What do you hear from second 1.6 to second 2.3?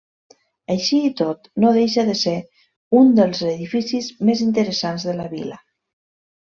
no deixa de